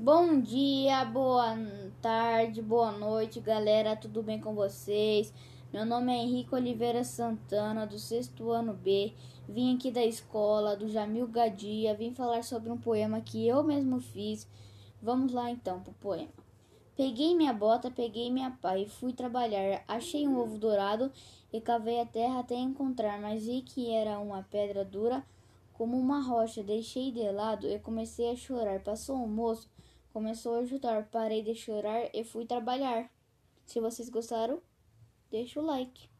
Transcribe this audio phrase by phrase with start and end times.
[0.00, 1.58] Bom dia, boa
[2.00, 3.96] tarde, boa noite, galera.
[3.96, 5.34] Tudo bem com vocês?
[5.72, 9.12] Meu nome é Henrique Oliveira Santana, do sexto ano B.
[9.48, 11.96] Vim aqui da escola do Jamil Gadia.
[11.96, 14.48] Vim falar sobre um poema que eu mesmo fiz.
[15.02, 16.30] Vamos lá então pro poema.
[16.96, 19.82] Peguei minha bota, peguei minha pá e fui trabalhar.
[19.88, 21.10] Achei um ovo dourado
[21.52, 25.24] e cavei a terra até encontrar, mas vi que era uma pedra dura
[25.78, 26.62] como uma rocha.
[26.62, 28.80] Deixei de lado e comecei a chorar.
[28.80, 29.70] Passou um moço
[30.12, 31.08] começou a ajudar.
[31.10, 33.08] Parei de chorar e fui trabalhar.
[33.64, 34.60] Se vocês gostaram,
[35.30, 36.10] deixa o like.